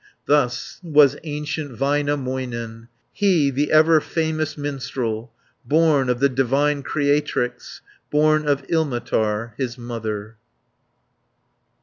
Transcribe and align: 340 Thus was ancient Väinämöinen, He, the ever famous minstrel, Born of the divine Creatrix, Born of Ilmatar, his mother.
340 0.25 0.35
Thus 0.51 0.79
was 0.81 1.17
ancient 1.23 1.77
Väinämöinen, 1.77 2.87
He, 3.13 3.51
the 3.51 3.71
ever 3.71 3.99
famous 4.01 4.57
minstrel, 4.57 5.31
Born 5.63 6.09
of 6.09 6.19
the 6.19 6.27
divine 6.27 6.81
Creatrix, 6.81 7.81
Born 8.09 8.47
of 8.47 8.63
Ilmatar, 8.67 9.53
his 9.59 9.77
mother. 9.77 10.37